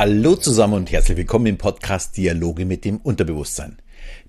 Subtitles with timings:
[0.00, 3.76] Hallo zusammen und herzlich willkommen im Podcast Dialoge mit dem Unterbewusstsein.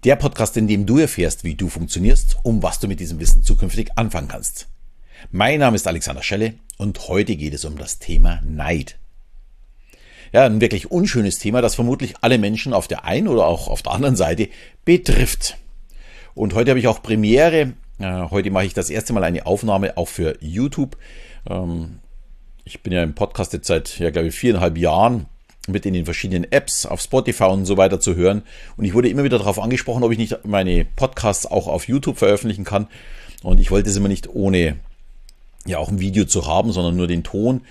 [0.04, 3.42] Der Podcast, in dem du erfährst, wie du funktionierst, um was du mit diesem Wissen
[3.42, 4.68] zukünftig anfangen kannst.
[5.32, 9.00] Mein Name ist Alexander Schelle und heute geht es um das Thema Neid.
[10.34, 13.82] Ja, ein wirklich unschönes Thema, das vermutlich alle Menschen auf der einen oder auch auf
[13.82, 14.50] der anderen Seite
[14.84, 15.56] betrifft.
[16.34, 17.76] Und heute habe ich auch Premiere.
[17.98, 20.98] Äh, heute mache ich das erste Mal eine Aufnahme auch für YouTube.
[21.50, 22.00] Ähm,
[22.66, 25.28] ich bin ja im Podcast jetzt seit, ja, glaube ich, viereinhalb Jahren
[25.68, 28.44] mit in den verschiedenen Apps auf Spotify und so weiter zu hören.
[28.78, 32.18] Und ich wurde immer wieder darauf angesprochen, ob ich nicht meine Podcasts auch auf YouTube
[32.18, 32.88] veröffentlichen kann.
[33.44, 34.78] Und ich wollte es immer nicht ohne
[35.66, 37.62] ja auch ein Video zu haben, sondern nur den Ton.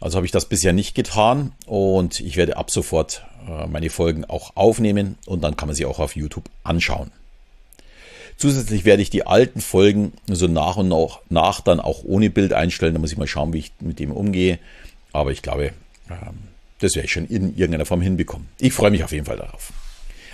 [0.00, 4.24] Also habe ich das bisher nicht getan und ich werde ab sofort äh, meine Folgen
[4.24, 7.10] auch aufnehmen und dann kann man sie auch auf YouTube anschauen.
[8.36, 10.92] Zusätzlich werde ich die alten Folgen so nach und
[11.28, 12.94] nach dann auch ohne Bild einstellen.
[12.94, 14.58] Da muss ich mal schauen, wie ich mit dem umgehe.
[15.12, 15.72] Aber ich glaube,
[16.10, 18.48] ähm, das werde ich schon in irgendeiner Form hinbekommen.
[18.58, 19.72] Ich freue mich auf jeden Fall darauf.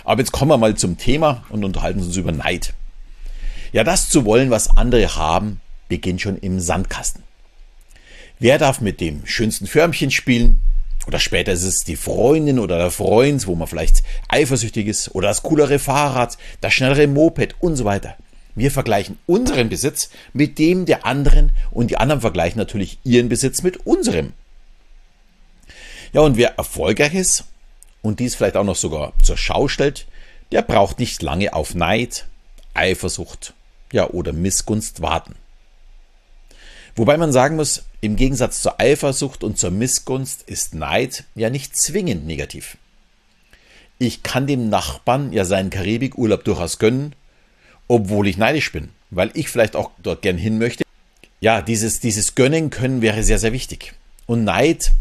[0.03, 2.73] Aber jetzt kommen wir mal zum Thema und unterhalten uns über Neid.
[3.71, 7.23] Ja, das zu wollen, was andere haben, beginnt schon im Sandkasten.
[8.39, 10.61] Wer darf mit dem schönsten Förmchen spielen?
[11.07, 15.27] Oder später ist es die Freundin oder der Freund, wo man vielleicht eifersüchtig ist, oder
[15.27, 18.15] das coolere Fahrrad, das schnellere Moped und so weiter.
[18.55, 23.63] Wir vergleichen unseren Besitz mit dem der anderen und die anderen vergleichen natürlich ihren Besitz
[23.63, 24.33] mit unserem.
[26.13, 27.45] Ja, und wer erfolgreich ist
[28.01, 30.07] und dies vielleicht auch noch sogar zur Schau stellt,
[30.51, 32.27] der braucht nicht lange auf Neid,
[32.73, 33.53] Eifersucht,
[33.93, 35.35] ja, oder Missgunst warten.
[36.95, 41.77] Wobei man sagen muss, im Gegensatz zur Eifersucht und zur Missgunst ist Neid ja nicht
[41.77, 42.77] zwingend negativ.
[43.97, 47.15] Ich kann dem Nachbarn ja seinen Karibikurlaub durchaus gönnen,
[47.87, 50.83] obwohl ich neidisch bin, weil ich vielleicht auch dort gern hin möchte.
[51.39, 53.93] Ja, dieses, dieses Gönnen können wäre sehr, sehr wichtig.
[54.25, 54.91] Und Neid,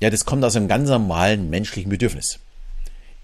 [0.00, 2.38] ja, das kommt aus einem ganz normalen menschlichen Bedürfnis.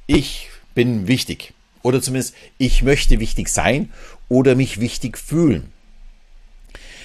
[0.06, 1.52] Ich bin wichtig.
[1.82, 3.90] Oder zumindest, ich möchte wichtig sein
[4.28, 5.72] oder mich wichtig fühlen.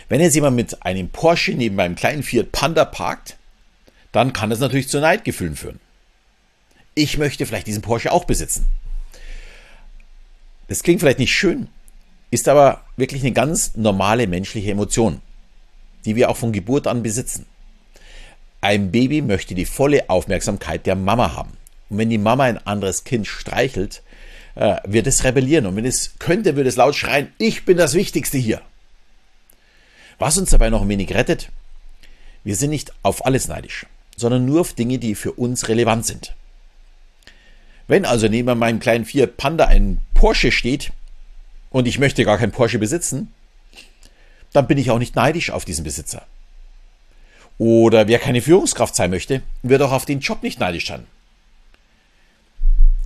[0.08, 3.38] Wenn jetzt jemand mit einem Porsche neben einem kleinen Fiat Panda parkt,
[4.12, 5.80] dann kann das natürlich zu Neidgefühlen führen.
[6.96, 8.68] Ich möchte vielleicht diesen Porsche auch besitzen.
[10.68, 11.68] Das klingt vielleicht nicht schön,
[12.32, 15.22] ist aber wirklich eine ganz normale menschliche Emotion,
[16.06, 17.46] die wir auch von Geburt an besitzen.
[18.62, 21.58] Ein Baby möchte die volle Aufmerksamkeit der Mama haben.
[21.90, 24.02] Und wenn die Mama ein anderes Kind streichelt,
[24.56, 25.66] äh, wird es rebellieren.
[25.66, 28.62] Und wenn es könnte, würde es laut schreien, ich bin das Wichtigste hier.
[30.20, 31.50] Was uns dabei noch ein wenig rettet,
[32.44, 33.86] wir sind nicht auf alles neidisch,
[34.16, 36.34] sondern nur auf Dinge, die für uns relevant sind.
[37.88, 40.92] Wenn also neben meinem kleinen Fiat Panda ein Porsche steht
[41.70, 43.32] und ich möchte gar kein Porsche besitzen,
[44.52, 46.26] dann bin ich auch nicht neidisch auf diesen Besitzer.
[47.58, 51.06] Oder wer keine Führungskraft sein möchte, wird auch auf den Job nicht neidisch sein.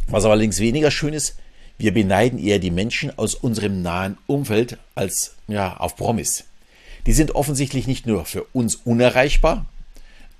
[0.07, 1.38] Was allerdings weniger schön ist,
[1.78, 6.44] wir beneiden eher die Menschen aus unserem nahen Umfeld als ja, auf Promis
[7.06, 9.66] die sind offensichtlich nicht nur für uns unerreichbar,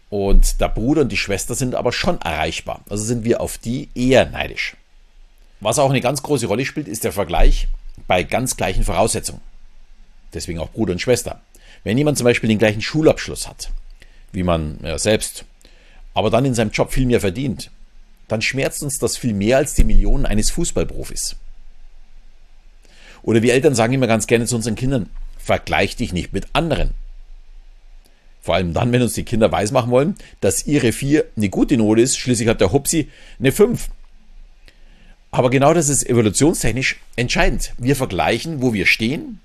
[0.10, 2.82] und der Bruder und die Schwester sind aber schon erreichbar.
[2.90, 4.76] Also sind wir auf die eher neidisch.
[5.62, 7.70] Was auch eine ganz große Rolle spielt, ist der Vergleich
[8.08, 9.40] bei ganz gleichen Voraussetzungen.
[10.34, 11.40] Deswegen auch Bruder und Schwester.
[11.86, 13.72] Wenn jemand zum Beispiel den gleichen Schulabschluss hat,
[14.32, 15.46] wie man ja, selbst,
[16.14, 17.72] aber dann in seinem Job viel mehr verdient,
[18.28, 21.36] dann schmerzt uns das viel mehr als die Millionen eines Fußballprofis.
[23.24, 26.92] Oder wir Eltern sagen immer ganz gerne zu unseren Kindern, vergleich dich nicht mit anderen.
[28.42, 32.02] Vor allem dann, wenn uns die Kinder weismachen wollen, dass ihre 4 eine gute Note
[32.02, 33.10] ist, schließlich hat der Hupsi
[33.40, 33.90] eine 5.
[35.30, 37.74] Aber genau das ist evolutionstechnisch entscheidend.
[37.78, 39.40] Wir vergleichen, wo wir stehen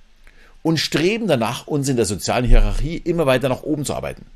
[0.63, 4.27] und streben danach, uns in der sozialen Hierarchie immer weiter nach oben zu arbeiten.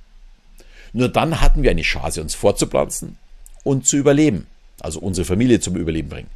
[0.93, 3.17] Nur dann hatten wir eine Chance, uns fortzupflanzen
[3.65, 4.47] und zu überleben,
[4.81, 6.31] also unsere Familie zum Überleben bringen.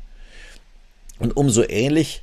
[1.18, 2.22] Und umso ähnlich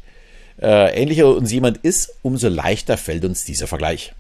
[0.62, 4.14] äh, ähnlicher uns jemand ist, umso leichter fällt uns dieser Vergleich.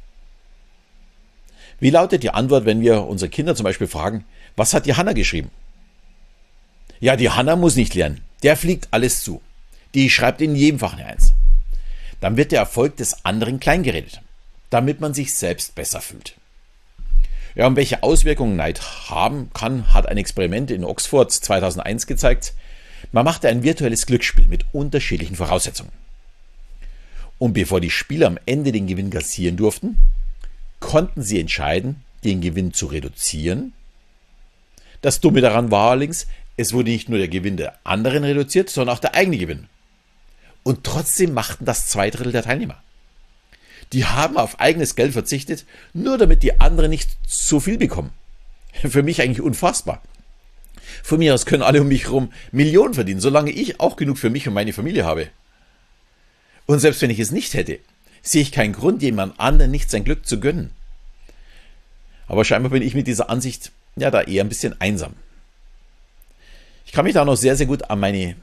[1.79, 4.25] Wie lautet die Antwort, wenn wir unsere Kinder zum Beispiel fragen,
[4.55, 5.51] was hat die Hanna geschrieben?
[6.99, 8.21] Ja, die Hanna muss nicht lernen.
[8.43, 9.41] Der fliegt alles zu.
[9.93, 11.33] Die schreibt in jedem Fach eine Eins.
[12.19, 14.21] Dann wird der Erfolg des anderen kleingeredet,
[14.69, 16.35] damit man sich selbst besser fühlt.
[17.56, 22.53] Ja, und welche Auswirkungen Neid haben kann, hat ein Experiment in Oxford 2001 gezeigt.
[23.12, 25.92] Man machte ein virtuelles Glücksspiel mit unterschiedlichen Voraussetzungen.
[27.38, 29.98] Und bevor die Spieler am Ende den Gewinn kassieren durften,
[30.80, 33.74] konnten sie entscheiden, den Gewinn zu reduzieren.
[35.01, 36.27] Das Dumme daran war allerdings,
[36.57, 39.68] es wurde nicht nur der Gewinn der anderen reduziert, sondern auch der eigene Gewinn.
[40.63, 42.81] Und trotzdem machten das zwei Drittel der Teilnehmer.
[43.93, 48.11] Die haben auf eigenes Geld verzichtet, nur damit die anderen nicht so viel bekommen.
[48.73, 50.01] Für mich eigentlich unfassbar.
[51.03, 54.29] Von mir aus können alle um mich herum Millionen verdienen, solange ich auch genug für
[54.29, 55.29] mich und meine Familie habe.
[56.65, 57.79] Und selbst wenn ich es nicht hätte,
[58.21, 60.71] sehe ich keinen Grund, jemand anderen nicht sein Glück zu gönnen.
[62.27, 65.13] Aber scheinbar bin ich mit dieser Ansicht ja da eher ein bisschen einsam.
[66.85, 68.35] Ich kann mich da noch sehr, sehr gut an meine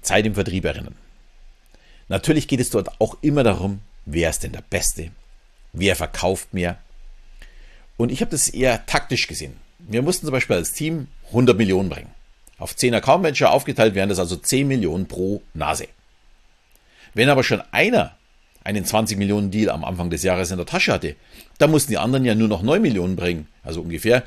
[0.00, 0.94] Zeit im Vertrieb erinnern.
[2.08, 5.10] Natürlich geht es dort auch immer darum, wer ist denn der Beste,
[5.72, 6.78] wer verkauft mehr.
[7.96, 9.56] Und ich habe das eher taktisch gesehen.
[9.78, 12.10] Wir mussten zum Beispiel als Team 100 Millionen bringen.
[12.58, 15.88] Auf 10 Account Manager aufgeteilt wären das also 10 Millionen pro Nase.
[17.12, 18.16] Wenn aber schon einer
[18.64, 21.16] einen 20 Millionen Deal am Anfang des Jahres in der Tasche hatte,
[21.58, 24.22] dann mussten die anderen ja nur noch 9 Millionen bringen, also ungefähr.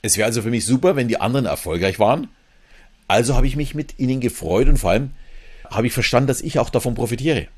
[0.00, 2.28] Es wäre also für mich super, wenn die anderen erfolgreich waren.
[3.08, 5.10] Also habe ich mich mit ihnen gefreut und vor allem
[5.70, 7.48] habe ich verstanden, dass ich auch davon profitiere.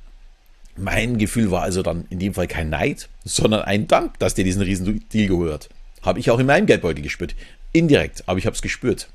[0.76, 4.44] Mein Gefühl war also dann in dem Fall kein Neid, sondern ein Dank, dass der
[4.44, 5.68] diesen riesen Deal gehört.
[6.02, 7.34] Habe ich auch in meinem Geldbeutel gespürt.
[7.72, 9.08] Indirekt, aber ich habe es gespürt.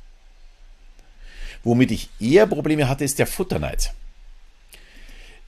[1.63, 3.93] Womit ich eher Probleme hatte, ist der Futterneid.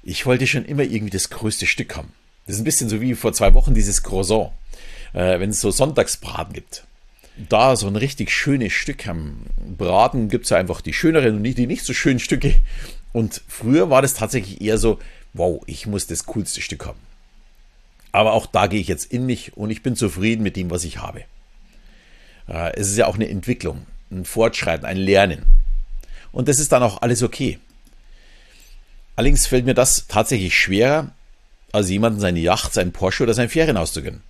[0.04, 2.12] Ich wollte schon immer irgendwie das größte Stück haben.
[2.48, 4.52] Das ist ein bisschen so wie vor zwei Wochen dieses Croissant,
[5.14, 6.86] äh, wenn es so Sonntagsbraten gibt.
[7.50, 9.42] Da so ein richtig schönes Stück am
[9.78, 12.56] Braten gibt es ja einfach die schöneren und die nicht so schönen Stücke.
[13.14, 14.98] Und früher war das tatsächlich eher so,
[15.38, 17.00] wow, ich muss das coolste Stück haben.
[18.12, 20.84] Aber auch da gehe ich jetzt in mich und ich bin zufrieden mit dem, was
[20.84, 21.24] ich habe.
[22.48, 25.44] Äh, es ist ja auch eine Entwicklung, ein Fortschreiten, ein Lernen.
[26.32, 27.60] Und das ist dann auch alles okay.
[29.16, 31.12] Allerdings fällt mir das tatsächlich schwerer,
[31.72, 34.22] als jemanden seine Yacht, sein Porsche oder sein Ferienhaus zu gönnen.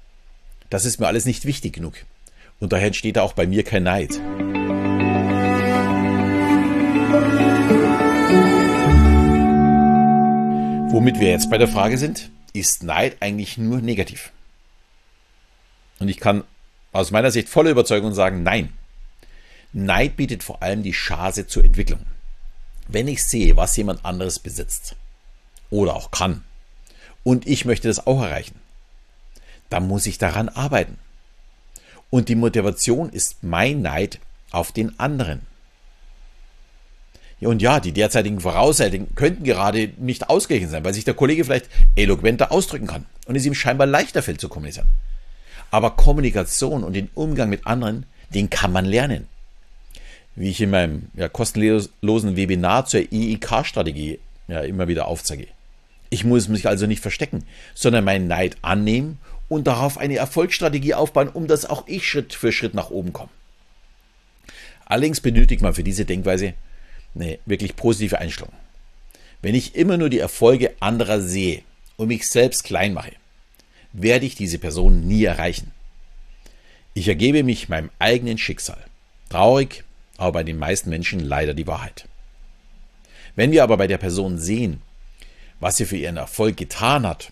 [0.70, 1.94] Das ist mir alles nicht wichtig genug.
[2.60, 4.20] Und daher entsteht auch bei mir kein Neid.
[10.98, 14.32] Womit wir jetzt bei der Frage sind, ist Neid eigentlich nur negativ?
[16.00, 16.44] Und ich kann
[16.92, 18.74] aus meiner Sicht voller Überzeugung sagen, nein.
[19.74, 22.00] Neid bietet vor allem die Chance zur Entwicklung.
[22.88, 24.96] Wenn ich sehe, was jemand anderes besitzt
[25.70, 26.44] oder auch kann
[27.24, 28.60] und ich möchte das auch erreichen,
[29.70, 30.98] dann muss ich daran arbeiten.
[32.10, 34.20] Und die Motivation ist mein Neid
[34.50, 35.46] auf den anderen.
[37.40, 41.70] Und ja, die derzeitigen Voraussetzungen könnten gerade nicht ausgeglichen sein, weil sich der Kollege vielleicht
[41.96, 44.88] eloquenter ausdrücken kann und es ihm scheinbar leichter fällt zu kommunizieren.
[45.70, 49.28] Aber Kommunikation und den Umgang mit anderen, den kann man lernen.
[50.36, 55.48] Wie ich in meinem ja, kostenlosen Webinar zur EIK-Strategie ja, immer wieder aufzeige.
[56.10, 57.44] Ich muss mich also nicht verstecken,
[57.76, 59.20] sondern meinen Neid annehmen
[59.50, 63.30] und darauf eine Erfolgsstrategie aufbauen, um dass auch ich Schritt für Schritt nach oben komme.
[64.86, 66.54] Allerdings benötigt man für diese Denkweise
[67.22, 68.54] eine wirklich positive Einstellung.
[69.42, 71.62] Wenn ich immer nur die Erfolge anderer sehe
[71.96, 73.14] und mich selbst klein mache,
[73.94, 75.72] werde ich diese Person nie erreichen.
[76.94, 78.84] Ich ergebe mich meinem eigenen Schicksal.
[79.30, 79.84] Traurig,
[80.18, 82.08] aber bei den meisten Menschen leider die Wahrheit.
[83.36, 84.82] Wenn wir aber bei der Person sehen,
[85.60, 87.32] was sie für ihren Erfolg getan hat,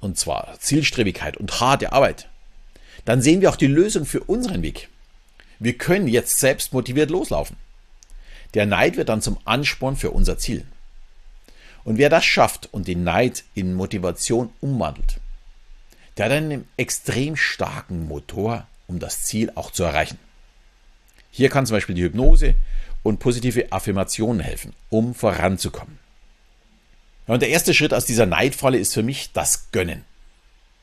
[0.00, 2.28] und zwar Zielstrebigkeit und harte Arbeit,
[3.04, 4.88] dann sehen wir auch die Lösung für unseren Weg.
[5.60, 7.56] Wir können jetzt selbst motiviert loslaufen.
[8.54, 10.64] Der Neid wird dann zum Ansporn für unser Ziel.
[11.84, 15.20] Und wer das schafft und den Neid in Motivation umwandelt,
[16.16, 20.18] der hat einen extrem starken Motor, um das Ziel auch zu erreichen.
[21.30, 22.54] Hier kann zum Beispiel die Hypnose
[23.02, 25.98] und positive Affirmationen helfen, um voranzukommen.
[27.26, 30.04] Und der erste Schritt aus dieser Neidfalle ist für mich das Gönnen.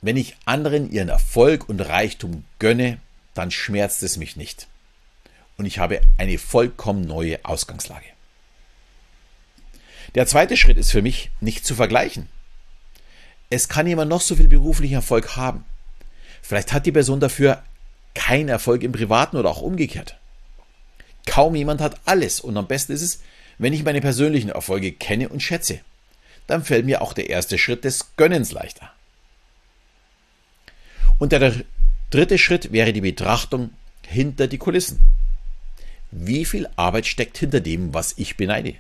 [0.02, 3.00] Wenn ich anderen ihren Erfolg und Reichtum gönne,
[3.34, 4.68] dann schmerzt es mich nicht
[5.58, 8.06] und ich habe eine vollkommen neue Ausgangslage.
[10.16, 12.30] Der zweite Schritt ist für mich nicht zu vergleichen.
[13.50, 15.66] Es kann jemand noch so viel beruflichen Erfolg haben.
[16.42, 17.64] Vielleicht hat die Person dafür
[18.14, 20.18] keinen Erfolg im Privaten oder auch umgekehrt.
[21.26, 23.22] Kaum jemand hat alles und am besten ist es,
[23.58, 25.80] wenn ich meine persönlichen Erfolge kenne und schätze.
[26.48, 28.92] Dann fällt mir auch der erste Schritt des Gönnens leichter.
[31.18, 31.54] Und der
[32.10, 33.72] dritte Schritt wäre die Betrachtung
[34.06, 35.00] hinter die Kulissen.
[36.18, 38.76] Wie viel Arbeit steckt hinter dem, was ich beneide?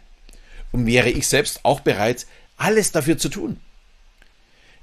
[0.71, 3.57] Und wäre ich selbst auch bereit, alles dafür zu tun?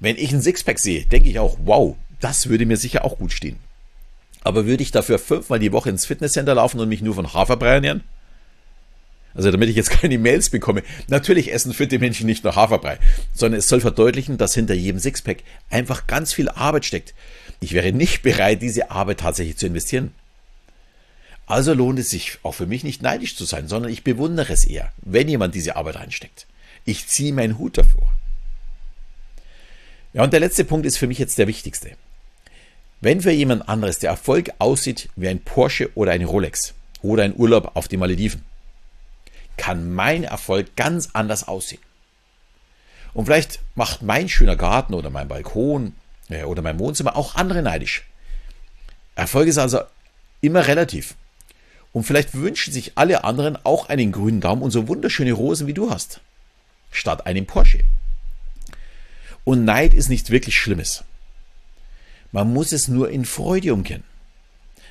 [0.00, 3.32] Wenn ich ein Sixpack sehe, denke ich auch, wow, das würde mir sicher auch gut
[3.32, 3.58] stehen.
[4.44, 7.74] Aber würde ich dafür fünfmal die Woche ins Fitnesscenter laufen und mich nur von Haferbrei
[7.74, 8.04] ernähren?
[9.32, 10.82] Also damit ich jetzt keine Mails bekomme.
[11.08, 12.98] Natürlich essen fitte Menschen nicht nur Haferbrei,
[13.32, 15.38] sondern es soll verdeutlichen, dass hinter jedem Sixpack
[15.70, 17.14] einfach ganz viel Arbeit steckt.
[17.60, 20.12] Ich wäre nicht bereit, diese Arbeit tatsächlich zu investieren.
[21.46, 24.64] Also lohnt es sich auch für mich nicht neidisch zu sein, sondern ich bewundere es
[24.64, 26.46] eher, wenn jemand diese Arbeit reinsteckt.
[26.84, 28.12] Ich ziehe meinen Hut davor.
[30.12, 31.96] Ja, und der letzte Punkt ist für mich jetzt der wichtigste.
[33.00, 37.36] Wenn für jemand anderes der Erfolg aussieht wie ein Porsche oder eine Rolex oder ein
[37.36, 38.44] Urlaub auf die Malediven,
[39.56, 41.82] kann mein Erfolg ganz anders aussehen.
[43.14, 45.94] Und vielleicht macht mein schöner Garten oder mein Balkon
[46.28, 48.04] äh, oder mein Wohnzimmer auch andere neidisch.
[49.14, 49.80] Erfolg ist also
[50.40, 51.14] immer relativ.
[51.92, 55.74] Und vielleicht wünschen sich alle anderen auch einen grünen Daumen und so wunderschöne Rosen wie
[55.74, 56.20] du hast.
[56.90, 57.80] Statt einem Porsche.
[59.44, 61.04] Und Neid ist nichts wirklich Schlimmes.
[62.30, 64.04] Man muss es nur in Freude umkehren.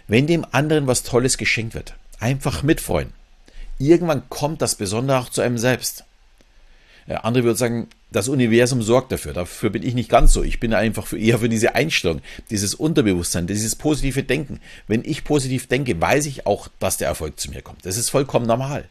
[0.08, 3.14] Wenn dem anderen was Tolles geschenkt wird, einfach mitfreuen.
[3.80, 6.04] Irgendwann kommt das Besondere auch zu einem selbst.
[7.08, 9.34] Ja, andere würden sagen, das Universum sorgt dafür.
[9.34, 10.44] Dafür bin ich nicht ganz so.
[10.44, 14.60] Ich bin einfach für, eher für diese Einstellung, dieses Unterbewusstsein, dieses positive Denken.
[14.88, 17.86] Wenn ich positiv denke, weiß ich auch, dass der Erfolg zu mir kommt.
[17.86, 18.88] Das ist vollkommen normal.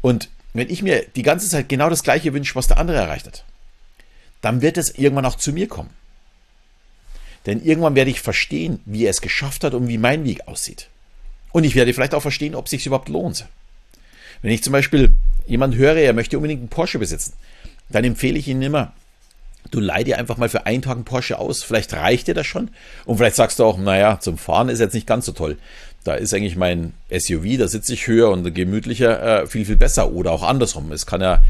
[0.00, 3.26] Und wenn ich mir die ganze Zeit genau das Gleiche wünsche, was der andere erreicht
[3.26, 3.44] hat,
[4.40, 5.90] dann wird es irgendwann auch zu mir kommen.
[7.44, 10.88] Denn irgendwann werde ich verstehen, wie er es geschafft hat und wie mein Weg aussieht.
[11.52, 13.46] Und ich werde vielleicht auch verstehen, ob es sich überhaupt lohnt.
[14.40, 15.12] Wenn ich zum Beispiel
[15.46, 17.34] jemand höre, er möchte unbedingt einen Porsche besitzen,
[17.88, 18.92] dann empfehle ich Ihnen immer,
[19.70, 21.62] du leih dir einfach mal für einen Tag einen Porsche aus.
[21.62, 22.70] Vielleicht reicht dir das schon.
[23.04, 25.58] Und vielleicht sagst du auch, naja, zum Fahren ist jetzt nicht ganz so toll.
[26.04, 30.12] Da ist eigentlich mein SUV, da sitze ich höher und gemütlicher, äh, viel, viel besser.
[30.12, 30.90] Oder auch andersrum.
[30.92, 31.42] Es kann ja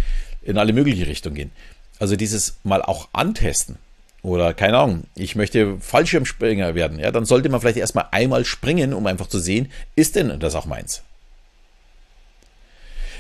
[0.43, 1.51] in alle mögliche Richtungen gehen.
[1.99, 3.79] Also dieses mal auch antesten.
[4.23, 7.01] Oder keine Ahnung, ich möchte Fallschirmspringer werden.
[7.01, 10.55] Ja, dann sollte man vielleicht erstmal einmal springen, um einfach zu sehen, ist denn das
[10.55, 11.03] auch meins?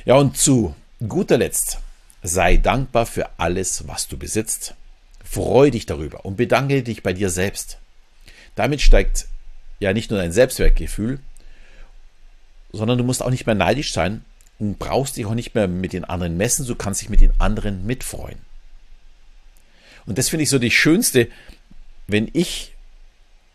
[0.04, 0.74] Ja, und zu
[1.06, 1.78] guter Letzt,
[2.22, 4.74] sei dankbar für alles, was du besitzt.
[5.24, 7.78] Freu dich darüber und bedanke dich bei dir selbst.
[8.54, 9.26] Damit steigt
[9.80, 11.20] ja nicht nur dein Selbstwertgefühl,
[12.72, 14.24] sondern du musst auch nicht mehr neidisch sein
[14.58, 17.32] und brauchst dich auch nicht mehr mit den anderen messen, du kannst dich mit den
[17.38, 18.38] anderen mitfreuen.
[20.06, 21.28] Und das finde ich so die schönste,
[22.06, 22.74] wenn ich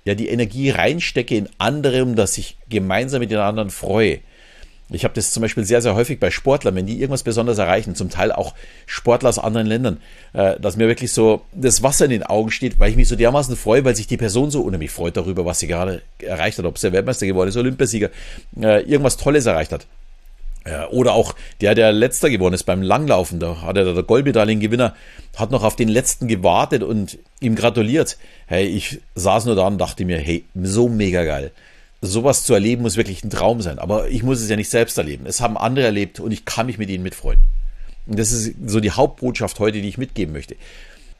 [0.06, 4.20] ja die Energie reinstecke in andere, um dass ich gemeinsam mit den anderen freue.
[4.89, 7.94] Ich habe das zum Beispiel sehr, sehr häufig bei Sportlern, wenn die irgendwas Besonderes erreichen,
[7.94, 8.53] zum Teil auch
[8.86, 9.98] Sportler aus anderen Ländern,
[10.32, 13.17] äh, dass mir wirklich so das Wasser in den Augen steht, weil ich mich so
[13.17, 16.65] dermaßen freue, weil sich die Person so unheimlich freut darüber, was sie gerade erreicht hat,
[16.65, 18.10] ob sie Weltmeister geworden ist, Olympiasieger,
[18.62, 19.88] äh, irgendwas Tolles erreicht hat.
[20.63, 24.96] Äh, oder auch der, der letzter geworden ist beim Langlaufen, da hat er der Goldmedaillengewinner,
[25.36, 28.17] hat noch auf den letzten gewartet und ihm gratuliert.
[28.46, 31.51] Hey, ich saß nur da und dachte mir, hey, so mega geil
[32.01, 33.80] sowas zu erleben muss wirklich ein Traum sein.
[33.80, 35.25] Aber ich muss es ja nicht selbst erleben.
[35.25, 37.39] Es haben andere erlebt und ich kann mich mit ihnen mitfreuen.
[38.06, 40.56] Und das ist so die Hauptbotschaft heute, die ich mitgeben möchte.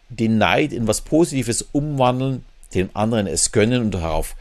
[0.10, 4.36] Den Neid in was Positives umwandeln, den anderen es gönnen und darauf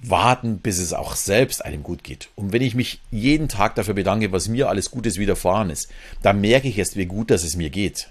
[0.00, 2.28] warten, bis es auch selbst einem gut geht.
[2.36, 5.90] Und wenn ich mich jeden Tag dafür bedanke, was mir alles Gutes widerfahren ist,
[6.22, 8.08] dann merke ich erst, wie gut dass es mir geht.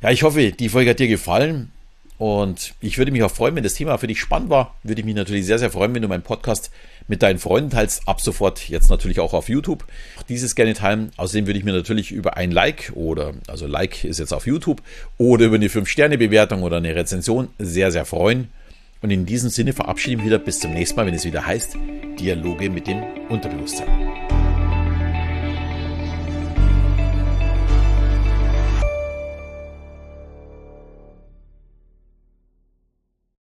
[0.00, 1.72] Ja, ich hoffe, die Folge hat dir gefallen.
[2.18, 4.74] Und ich würde mich auch freuen, wenn das Thema für dich spannend war.
[4.82, 6.70] Würde ich mich natürlich sehr, sehr freuen, wenn du meinen Podcast
[7.06, 8.06] mit deinen Freunden teilst.
[8.08, 9.84] Ab sofort jetzt natürlich auch auf YouTube.
[10.18, 11.12] Auch dieses gerne teilen.
[11.16, 14.82] Außerdem würde ich mir natürlich über ein Like oder, also Like ist jetzt auf YouTube,
[15.16, 18.48] oder über eine 5-Sterne-Bewertung oder eine Rezension sehr, sehr freuen.
[19.00, 21.46] Und in diesem Sinne verabschiede ich mich wieder bis zum nächsten Mal, wenn es wieder
[21.46, 21.76] heißt
[22.18, 24.37] Dialoge mit dem Unterbewusstsein.